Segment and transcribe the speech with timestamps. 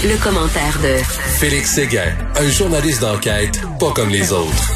[0.00, 1.02] Le, commentaire de
[1.40, 4.70] Félix Séguin, un journaliste d'enquête pas comme les autres.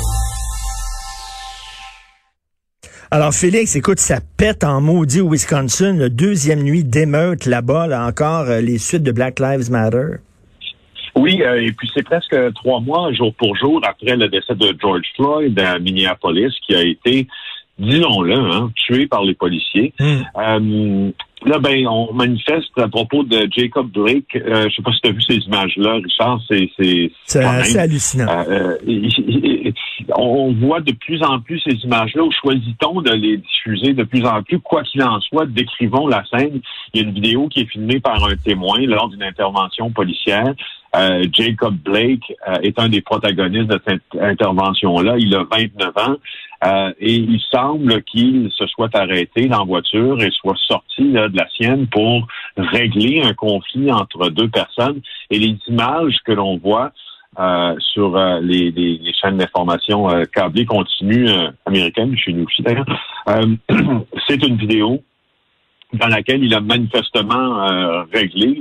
[3.13, 8.05] Alors Félix, écoute, ça pète en maudit au Wisconsin, la deuxième nuit d'émeute là-bas, là
[8.05, 10.17] encore, euh, les suites de Black Lives Matter.
[11.15, 14.77] Oui, euh, et puis c'est presque trois mois, jour pour jour, après le décès de
[14.81, 17.29] George Floyd à Minneapolis, qui a été,
[17.83, 19.93] disons-le, hein, tué par les policiers.
[19.99, 20.23] Hmm.
[20.39, 21.11] Euh,
[21.45, 24.37] Là, ben, on manifeste à propos de Jacob Blake.
[24.37, 26.41] Euh, je sais pas si tu as vu ces images-là, Richard.
[26.49, 26.71] C'est
[27.25, 28.29] c'est assez hallucinant.
[28.29, 29.73] Euh, euh
[30.17, 32.23] on voit de plus en plus ces images-là.
[32.43, 34.61] Choisit-on de les diffuser de plus en plus?
[34.61, 36.61] Quoi qu'il en soit, décrivons la scène.
[36.95, 40.55] Il y a une vidéo qui est filmée par un témoin lors d'une intervention policière.
[40.95, 45.15] Euh, Jacob Blake euh, est un des protagonistes de cette intervention-là.
[45.19, 46.17] Il a 29 ans
[46.65, 51.31] euh, et il semble qu'il se soit arrêté dans la voiture et soit sorti de
[51.35, 55.01] la sienne pour régler un conflit entre deux personnes.
[55.31, 56.93] Et les images que l'on voit
[57.79, 61.31] sur les, chaînes d'information câblées continues
[61.65, 62.85] américaines, chez nous aussi d'ailleurs,
[64.29, 65.03] c'est une vidéo
[65.95, 68.59] dans laquelle il a manifestement réglé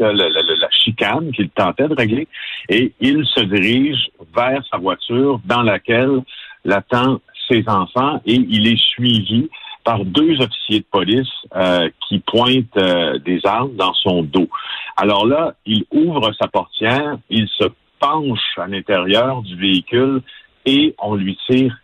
[0.83, 2.27] chicane qu'il tentait de régler,
[2.69, 6.21] et il se dirige vers sa voiture dans laquelle
[6.65, 9.49] l'attend ses enfants, et il est suivi
[9.83, 14.47] par deux officiers de police euh, qui pointent euh, des armes dans son dos.
[14.95, 17.65] Alors là, il ouvre sa portière, il se
[17.99, 20.21] penche à l'intérieur du véhicule
[20.65, 21.75] et on lui tire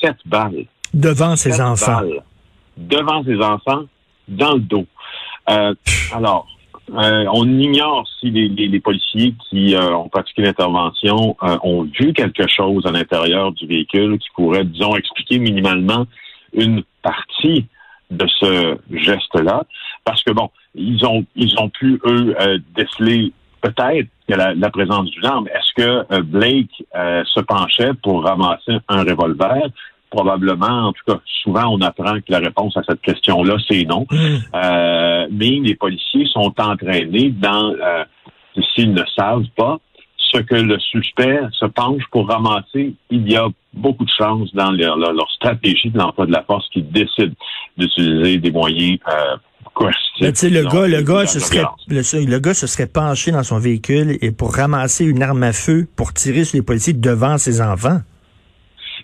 [0.00, 0.66] sept balles.
[0.94, 2.02] Devant ses enfants.
[2.76, 3.84] devant ses enfants,
[4.28, 4.86] dans le dos.
[5.50, 5.74] Euh,
[6.14, 6.46] alors,
[6.94, 12.84] euh, on ignore si les, policiers qui euh, ont pratiqué l'intervention ont vu quelque chose
[12.86, 16.06] à l'intérieur du véhicule qui pourrait, disons, expliquer minimalement
[16.52, 17.66] une partie
[18.10, 19.64] de ce geste-là,
[20.04, 22.34] parce que bon, ils ont ils ont pu eux
[22.76, 23.32] déceler
[23.62, 25.48] peut-être la, la, présence d'une arme.
[25.48, 29.70] Est-ce que Blake se penchait pour ramasser un revolver?
[30.12, 34.06] Probablement, en tout cas, souvent on apprend que la réponse à cette question-là, c'est non.
[34.10, 34.16] Mm.
[34.54, 38.04] Euh, mais les policiers sont entraînés dans, euh,
[38.74, 39.78] s'ils ne savent pas,
[40.32, 44.70] ce que le suspect se penche pour ramasser, il y a beaucoup de chances dans
[44.70, 47.34] leur, stratégie de l'emploi de la force qu'ils décident
[47.76, 49.36] d'utiliser des moyens euh,
[49.74, 50.50] coercitifs.
[50.50, 54.30] le gars, le gars, se serait, le, gars se serait penché dans son véhicule et
[54.30, 58.00] pour ramasser une arme à feu pour tirer sur les policiers devant ses enfants.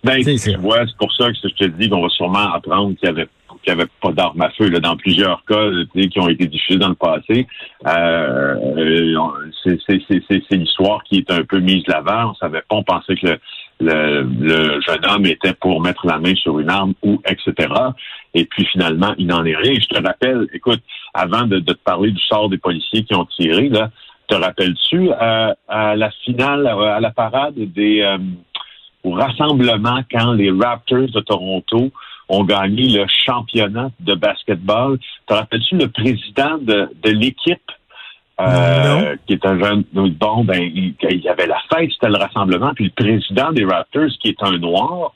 [0.04, 3.08] Ben, tu vois, c'est pour ça que je te dis qu'on va sûrement apprendre qu'il
[3.08, 3.28] y avait
[3.62, 6.78] qu'il n'y avait pas d'armes à feu là, dans plusieurs cas qui ont été diffusés
[6.78, 7.46] dans le passé.
[7.86, 8.54] Euh,
[9.64, 12.30] c'est l'histoire qui est un peu mise l'avant.
[12.30, 13.38] On savait pas, on pensait que
[13.80, 17.68] le, le, jeune homme était pour mettre la main sur une arme ou etc.
[18.34, 19.74] Et puis finalement, il n'en est rien.
[19.74, 20.82] Je te rappelle, écoute,
[21.14, 23.90] avant de, de, te parler du sort des policiers qui ont tiré, là,
[24.28, 28.18] te rappelles-tu à, à, la finale, à la parade des euh,
[29.04, 31.90] au rassemblement quand les Raptors de Toronto
[32.28, 34.98] ont gagné le championnat de basketball.
[35.26, 37.70] Te rappelles-tu le président de, de l'équipe
[38.40, 39.84] euh, qui est un jeune.
[39.92, 44.10] Bon, ben, il, y avait la fête, c'était le rassemblement, puis le président des Raptors,
[44.20, 45.12] qui est un noir,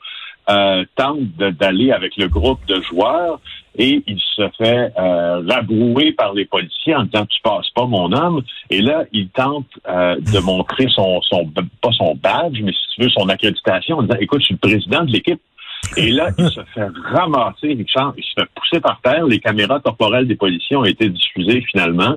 [0.50, 3.40] euh, tente d'aller avec le groupe de joueurs
[3.76, 8.12] et il se fait euh, rabrouer par les policiers en disant tu passes pas mon
[8.12, 8.42] homme.
[8.68, 11.46] Et là il tente euh, de montrer son son
[11.80, 14.68] pas son badge mais si tu veux son accréditation en disant écoute je suis le
[14.68, 15.40] président de l'équipe.
[15.96, 19.24] Et là il se fait ramasser Richard il se fait pousser par terre.
[19.26, 22.16] Les caméras corporelles des policiers ont été diffusées finalement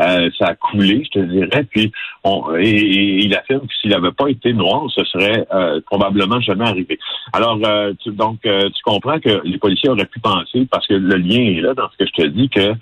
[0.00, 1.64] euh, ça a coulé, je te dirais.
[1.70, 1.92] Puis
[2.24, 6.66] on, et, il affirme que s'il n'avait pas été noir, ce serait euh, probablement jamais
[6.66, 6.98] arrivé.
[7.32, 11.16] Alors, euh, tu, donc, tu comprends que les policiers auraient pu penser, parce que le
[11.16, 12.74] lien est là dans ce que je te dis, que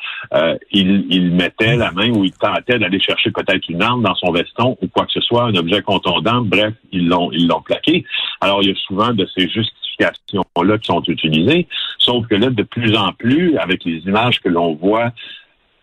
[0.73, 4.33] il, il mettait la main ou il tentait d'aller chercher peut-être une arme dans son
[4.33, 6.43] veston ou quoi que ce soit, un objet contondant.
[6.43, 8.05] Bref, ils l'ont ils l'ont plaqué.
[8.41, 11.67] Alors, il y a souvent de ces justifications-là qui sont utilisées.
[11.99, 15.13] Sauf que là, de plus en plus, avec les images que l'on voit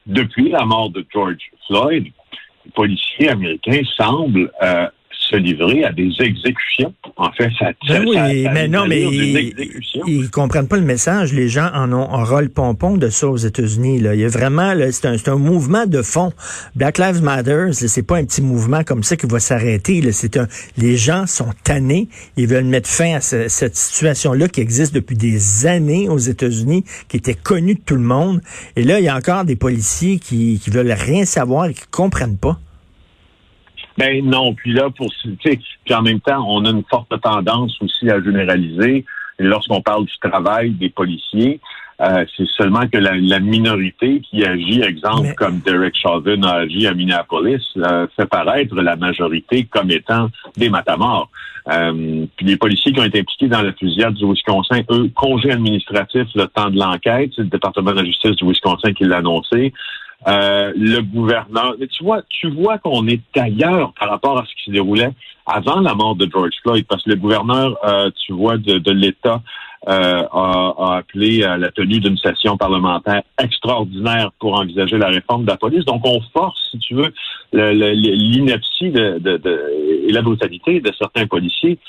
[0.06, 2.06] depuis la mort de George Floyd,
[2.66, 4.87] les policiers américains semblent euh,
[5.31, 6.93] se livrer à des exécutions.
[7.17, 8.17] En fait, ça, ben oui,
[8.53, 9.53] mais non, mais ils,
[10.07, 11.33] ils, comprennent pas le message.
[11.33, 13.99] Les gens en ont un rôle pompon de ça aux États-Unis.
[13.99, 14.16] Là.
[14.16, 16.31] Il y a vraiment, c'est un, un, mouvement de fond.
[16.75, 20.11] Black Lives Matter, c'est pas un petit mouvement comme ça qui va s'arrêter.
[20.11, 20.47] C'est un,
[20.78, 22.07] les gens sont tannés.
[22.37, 27.17] Ils veulent mettre fin à cette situation-là qui existe depuis des années aux États-Unis, qui
[27.17, 28.41] était connue de tout le monde.
[28.75, 31.85] Et là, il y a encore des policiers qui, qui veulent rien savoir et qui
[31.89, 32.59] comprennent pas.
[34.02, 35.14] Ben non, puis là, pour
[35.46, 39.06] puis en même temps, on a une forte tendance aussi à généraliser
[39.38, 41.59] lorsqu'on parle du travail des policiers.
[42.02, 46.96] Euh, c'est seulement que la, minorité qui agit, exemple, comme Derek Chauvin a agi à
[46.96, 51.30] Minneapolis, euh, fait paraître la majorité comme étant des matamors.
[51.72, 55.52] Euh, puis les policiers qui ont été impliqués dans la fusillade du Wisconsin, eux, congé
[55.52, 59.18] administratif le temps de l'enquête, c'est le département de la justice du Wisconsin qui l'a
[59.18, 59.72] annoncé.
[60.28, 61.76] Euh, le gouverneur.
[61.79, 65.12] Mais tu vois, tu vois qu'on est ailleurs par rapport à ce qui se déroulait
[65.47, 68.91] avant la mort de George Floyd, parce que le gouverneur, euh, tu vois, de, de
[68.91, 69.41] l'État
[69.90, 75.50] euh, a, appelé à la tenue d'une session parlementaire extraordinaire pour envisager la réforme de
[75.50, 75.85] la police.
[75.85, 77.12] Donc, on force, si tu veux,
[77.52, 81.79] l'ineptie de, de, et la brutalité de certains policiers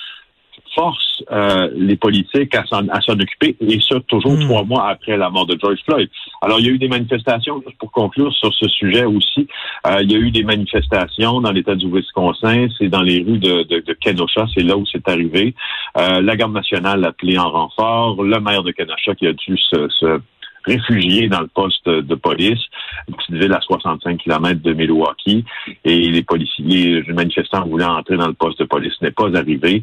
[0.75, 4.45] force euh, les politiques à s'en, occuper, et ça toujours hmm.
[4.45, 6.09] trois mois après la mort de George Floyd.
[6.41, 9.47] Alors, il y a eu des manifestations, juste pour conclure sur ce sujet aussi,
[9.87, 13.39] euh, il y a eu des manifestations dans l'État du Wisconsin, c'est dans les rues
[13.39, 15.55] de, de, de Kenosha, c'est là où c'est arrivé.
[15.99, 19.57] Euh, la Garde nationale a appelé en renfort, le maire de Kenosha qui a dû
[19.57, 20.21] se, se
[20.65, 22.61] réfugiés dans le poste de police,
[23.09, 25.45] une ville à 65 km de Milwaukee,
[25.85, 29.83] et les policiers, les manifestants voulaient entrer dans le poste de police, n'est pas arrivé.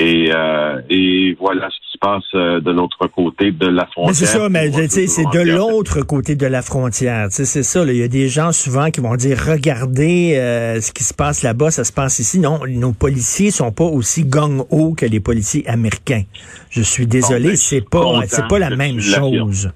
[0.00, 4.14] Et, euh, et voilà ce qui se passe euh, de l'autre côté de la frontière.
[4.14, 7.26] c'est ça, mais c'est de l'autre côté de la frontière.
[7.30, 11.02] C'est ça, il y a des gens souvent qui vont dire, regardez euh, ce qui
[11.02, 12.38] se passe là-bas, ça se passe ici.
[12.38, 16.22] Non, nos policiers sont pas aussi gang-ho que les policiers américains.
[16.70, 19.72] Je suis désolé, ben, c'est pas, c'est pas la même chose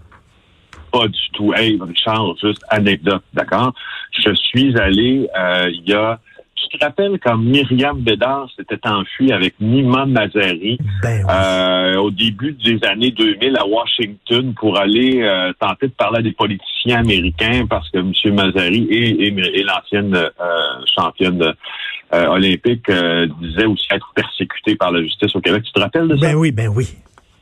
[0.93, 1.53] pas du tout.
[1.55, 3.73] Hey, Richard, juste anecdote, d'accord?
[4.25, 6.21] Je suis allé euh, il y a
[6.73, 12.53] tu te rappelles quand Myriam Bédard s'était enfuie avec Nima Mazari ben euh, au début
[12.53, 17.67] des années 2000 à Washington pour aller euh, tenter de parler à des politiciens américains
[17.69, 18.35] parce que M.
[18.35, 20.19] Mazari et, et, l'ancienne
[20.97, 21.55] championne
[22.11, 22.91] olympique
[23.41, 25.63] disait aussi être persécutée par la justice au Québec.
[25.65, 26.27] Tu te rappelles de ça?
[26.27, 26.89] Ben oui, ben oui.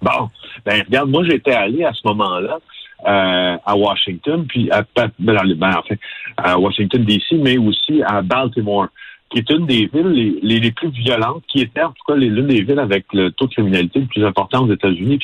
[0.03, 0.29] Bon,
[0.65, 2.59] ben regarde, moi j'étais allé à ce moment-là
[3.07, 5.99] euh, à Washington, puis à, ben, ben, en fait,
[6.37, 8.89] à Washington DC, mais aussi à Baltimore,
[9.31, 12.49] qui est une des villes les, les, plus violentes, qui était en tout cas l'une
[12.49, 15.21] des villes avec le taux de criminalité le plus important aux États-Unis.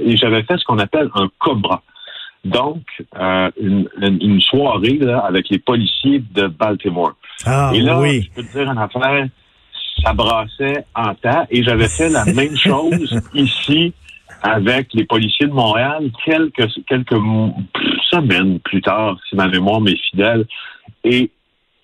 [0.00, 1.82] Et j'avais fait ce qu'on appelle un cobra.
[2.44, 2.82] Donc,
[3.18, 7.12] euh, une, une, soirée là, avec les policiers de Baltimore.
[7.44, 8.22] Ah, et là, oui.
[8.22, 9.26] je peux te dire une affaire,
[10.02, 11.46] ça brassait en temps.
[11.50, 13.92] Et j'avais fait la même chose ici
[14.42, 17.20] avec les policiers de Montréal quelques, quelques
[18.10, 20.46] semaines plus tard, si ma mémoire m'est fidèle.
[21.04, 21.30] Et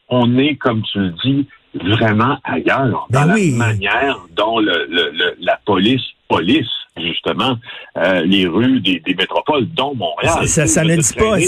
[0.09, 5.35] on est, comme tu le dis, vraiment ailleurs ben dans la manière dont le, le,
[5.41, 6.67] la police police
[6.99, 7.57] justement
[7.97, 10.47] euh, les rues des, métropoles, dont Montréal.
[10.49, 11.39] Ça, ça, ne dit pas.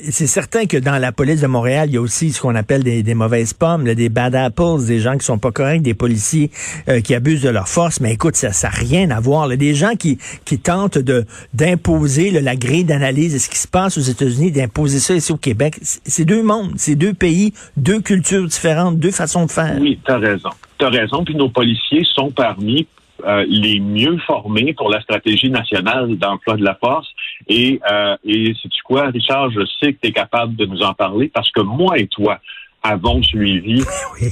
[0.00, 2.82] C'est certain que dans la police de Montréal, il y a aussi ce qu'on appelle
[2.82, 6.50] des, mauvaises pommes, des bad apples, des gens qui sont pas corrects, des policiers
[6.88, 8.00] euh, qui abusent de leur force.
[8.00, 9.46] Mais écoute, ça n'a rien à voir.
[9.46, 9.56] Là.
[9.56, 11.24] Des gens qui, qui tentent de
[11.54, 15.36] d'imposer la grille d'analyse de ce qui se passe aux États-Unis, d'imposer ça ici au
[15.36, 15.78] Québec.
[15.82, 19.76] C'est deux mondes, c'est deux pays, deux cultures différentes, deux façons de faire.
[19.80, 20.50] Oui, tu as raison.
[20.78, 21.24] Tu as raison.
[21.24, 22.86] Puis nos policiers sont parmi
[23.26, 27.08] euh, les mieux formés pour la stratégie nationale d'emploi de la force.
[27.48, 30.94] Et, euh, et sais-tu quoi, Richard, je sais que tu es capable de nous en
[30.94, 32.38] parler parce que moi et toi
[32.82, 33.82] avons suivi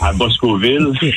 [0.00, 1.10] à Boscoville, tu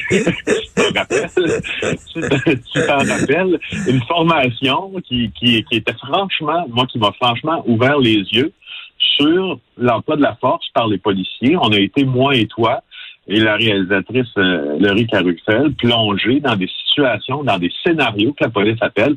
[2.88, 3.58] t'en rappelles,
[3.88, 8.52] une formation qui, qui, qui était franchement, moi qui m'a franchement ouvert les yeux
[8.98, 11.56] sur l'emploi de la force par les policiers.
[11.58, 12.82] On a été, moi et toi,
[13.28, 16.68] et la réalisatrice euh, Laurie Caruxel plongée dans des
[16.98, 19.16] dans des scénarios que la police appelle,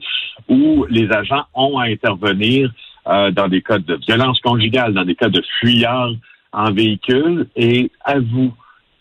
[0.48, 2.72] où les agents ont à intervenir
[3.06, 6.12] euh, dans des cas de violence conjugale, dans des cas de fuyards
[6.52, 8.52] en véhicule, et avoue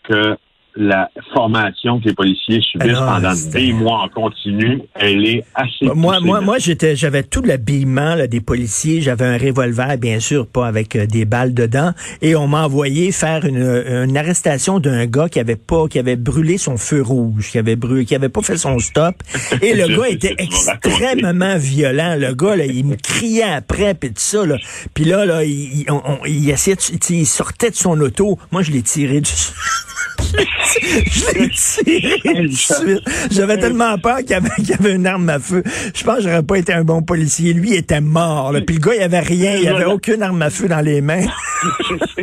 [0.02, 0.36] que
[0.76, 5.86] la formation que les policiers subissent pendant des mois en continu, elle est assez.
[5.94, 9.00] Moi, moi, moi, j'étais, j'avais tout l'habillement des policiers.
[9.00, 13.12] J'avais un revolver, bien sûr, pas avec euh, des balles dedans, et on m'a envoyé
[13.12, 17.50] faire une, une arrestation d'un gars qui avait pas, qui avait brûlé son feu rouge,
[17.50, 19.16] qui avait brûlé, qui avait pas fait son stop.
[19.62, 22.16] Et le gars était extrêmement violent.
[22.18, 24.44] Le gl'gars, là, il me criait après, puis tout ça.
[24.44, 24.56] Là.
[24.94, 25.86] Puis là, là, il,
[26.26, 26.76] il essayait,
[27.10, 28.38] il sortait de son auto.
[28.50, 29.30] Moi, je l'ai tiré du
[30.34, 33.02] je l'ai tiré suite.
[33.30, 35.62] J'avais tellement peur qu'il y, avait, une arme à feu.
[35.94, 37.52] Je pense que j'aurais pas été un bon policier.
[37.52, 38.52] Lui il était mort.
[38.52, 38.60] Là.
[38.60, 39.56] Puis le gars, il avait rien.
[39.56, 41.26] Il avait aucune arme à feu dans les mains.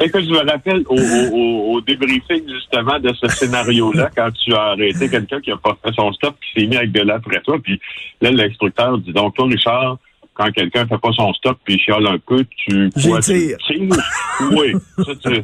[0.00, 4.62] Écoute, je me rappelle au, au, au débriefing justement de ce scénario-là, quand tu as
[4.70, 7.40] arrêté quelqu'un qui a pas fait son stop, qui s'est mis avec de l'air après
[7.42, 7.80] toi, puis
[8.20, 9.98] là, l'instructeur dit donc, toi, Richard,
[10.34, 13.56] quand quelqu'un fait pas son stop puis il chiale un peu, tu, quoi, tu tires?
[14.52, 14.72] Oui,
[15.04, 15.42] ça, tu,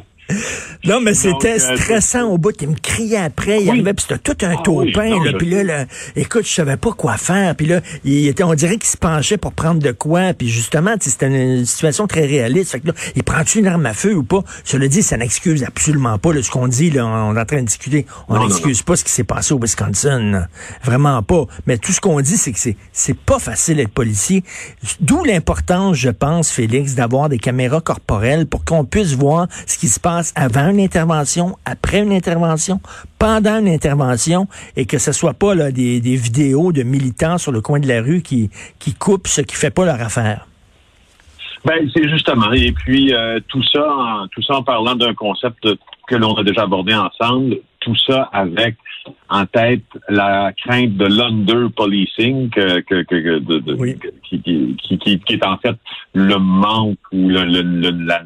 [0.83, 2.55] Non, mais c'était stressant au bout.
[2.61, 3.61] Il me criait après.
[3.61, 5.19] Il arrivait, puis c'était tout un ah, taupin.
[5.37, 7.55] puis là, écoute, je savais pas quoi faire.
[7.55, 10.33] Puis là, il était, on dirait qu'il se penchait pour prendre de quoi.
[10.33, 12.71] Puis justement, c'était une situation très réaliste.
[12.71, 14.43] Fait que là, il prend-tu une arme à feu ou pas?
[14.65, 16.89] Je le dis, ça n'excuse absolument pas ce qu'on dit.
[16.89, 18.05] Là, on est en train de discuter.
[18.27, 20.47] On n'excuse pas ce qui s'est passé au Wisconsin.
[20.83, 21.45] Vraiment pas.
[21.65, 24.43] Mais tout ce qu'on dit, c'est que c'est, c'est pas facile d'être policier.
[24.99, 29.87] D'où l'importance, je pense, Félix, d'avoir des caméras corporelles pour qu'on puisse voir ce qui
[29.87, 32.79] se passe avant une intervention, après une intervention,
[33.19, 37.61] pendant une intervention, et que ce soit pas là, des, vidéos de militants sur le
[37.61, 40.47] coin de la rue qui, qui coupent ce qui fait pas leur affaire.
[41.65, 42.51] Ben, c'est justement.
[42.53, 45.67] Et puis euh, tout ça, en, tout ça en parlant d'un concept
[46.07, 48.75] que l'on a déjà abordé ensemble, tout ça avec
[49.29, 53.03] en tête la crainte de l'under policing que, que,
[54.23, 55.75] qui, qui, qui, qui, est en fait
[56.13, 58.23] le manque ou le, le, la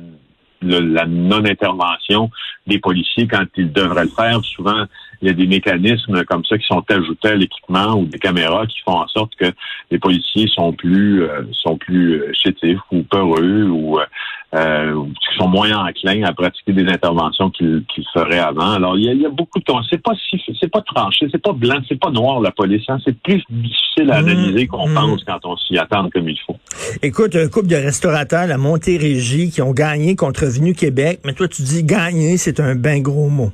[0.61, 2.29] la non-intervention
[2.67, 4.39] des policiers quand ils devraient le faire.
[4.43, 4.85] Souvent,
[5.21, 8.65] il y a des mécanismes comme ça qui sont ajoutés à l'équipement ou des caméras
[8.65, 9.51] qui font en sorte que
[9.91, 14.05] les policiers sont plus euh, sont plus euh, chétifs ou peureux ou euh,
[14.53, 15.05] euh,
[15.37, 18.71] sont moins enclins à pratiquer des interventions qu'ils feraient avant.
[18.71, 21.79] Alors, il y a, beaucoup de c'est pas si c'est pas tranché, c'est pas blanc,
[21.87, 22.83] c'est pas noir la police.
[22.89, 22.97] Hein.
[23.05, 24.93] C'est plus difficile à mmh, analyser qu'on mmh.
[24.93, 26.57] pense quand on s'y attend comme il faut.
[27.01, 31.47] Écoute, un couple de restaurateurs, la Montérégie, qui ont gagné contre Venu Québec, mais toi
[31.47, 33.51] tu dis gagner, c'est un bien gros mot.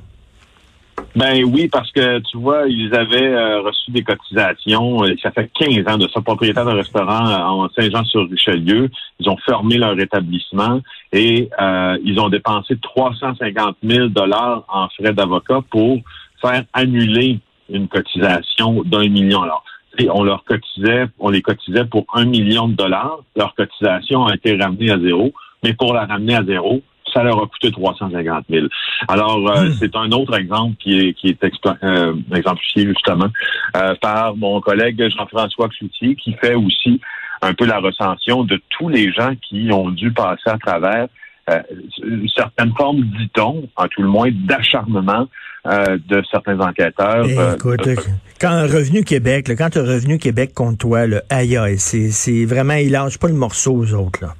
[1.16, 5.02] Ben oui, parce que tu vois, ils avaient euh, reçu des cotisations.
[5.02, 8.88] Euh, ça fait 15 ans de ça, propriétaire d'un restaurant euh, en Saint-Jean-sur-Richelieu.
[9.18, 10.80] Ils ont fermé leur établissement
[11.12, 11.48] et
[12.04, 15.98] ils ont dépensé 350 000 dollars en frais d'avocat pour
[16.40, 17.40] faire annuler
[17.70, 19.42] une cotisation d'un million.
[19.42, 19.64] Alors,
[20.10, 23.20] on leur cotisait, on les cotisait pour un million de dollars.
[23.36, 25.32] Leur cotisation a été ramenée à zéro,
[25.64, 26.82] mais pour la ramener à zéro,
[27.18, 28.66] ça leur a coûté 350 000.
[29.08, 29.72] Alors, euh, hmm.
[29.78, 31.44] c'est un autre exemple qui est, qui est
[31.82, 33.28] euh, exemplifié justement
[33.76, 37.00] euh, par mon collègue Jean-François Cloutier, qui fait aussi
[37.42, 41.08] un peu la recension de tous les gens qui ont dû passer à travers
[42.04, 45.26] une certaine forme, dit-on, en tout le moins, d'acharnement
[45.64, 47.24] de certains enquêteurs.
[47.26, 47.88] Eh, écoute,
[48.38, 52.90] quand Revenu Québec, quand tu as Revenu Québec contre toi, le aïe c'est vraiment, il
[52.90, 54.34] lâche pas le morceau aux autres, là.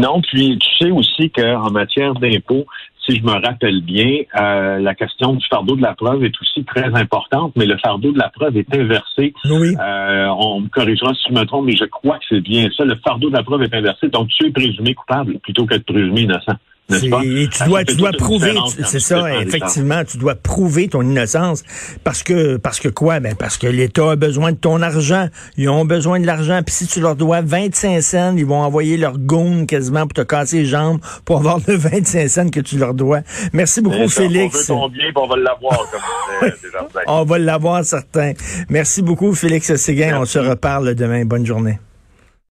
[0.00, 2.64] Non, puis tu sais aussi qu'en matière d'impôts,
[3.04, 6.64] si je me rappelle bien, euh, la question du fardeau de la preuve est aussi
[6.64, 9.34] très importante, mais le fardeau de la preuve est inversé.
[9.44, 9.74] Oui.
[9.78, 12.84] Euh, on me corrigera si je me trompe, mais je crois que c'est bien ça.
[12.84, 15.82] Le fardeau de la preuve est inversé, donc tu es présumé coupable plutôt que de
[15.82, 16.54] présumé innocent.
[16.98, 18.54] Tu dois, tu dois prouver,
[18.84, 21.62] c'est ça, effectivement, tu dois prouver ton innocence
[22.04, 23.20] parce que, parce que quoi?
[23.20, 25.28] Ben, parce que l'État a besoin de ton argent.
[25.56, 26.60] Ils ont besoin de l'argent.
[26.64, 30.22] Puis si tu leur dois 25 cents, ils vont envoyer leur goon quasiment pour te
[30.22, 33.20] casser les jambes pour avoir le 25 cents que tu leur dois.
[33.52, 34.70] Merci beaucoup, Félix.
[34.70, 36.50] On veut bien, on va l'avoir, comme
[37.06, 38.32] On va l'avoir, certain.
[38.68, 40.18] Merci beaucoup, Félix Séguin.
[40.20, 41.24] On se reparle demain.
[41.24, 41.78] Bonne journée.